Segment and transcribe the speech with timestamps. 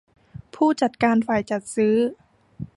[0.55, 1.95] ผู้จัดการฝ่ายจัดซื้อ